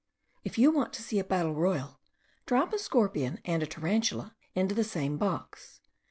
[0.43, 1.99] If you want to see a battle royal,
[2.47, 5.79] drop a scorpion and a tarantula into the same box.